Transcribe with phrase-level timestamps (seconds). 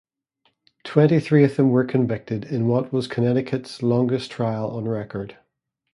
[0.83, 5.37] Twenty-three of them were convicted in what was Connecticut's longest trial on record.